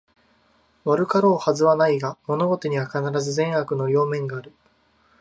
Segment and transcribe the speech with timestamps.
[0.83, 4.51] 悪かろうはずはないが、物事には必ず善悪の両面がある